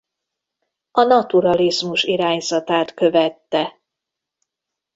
[0.91, 3.79] A naturalizmus irányzatát követte.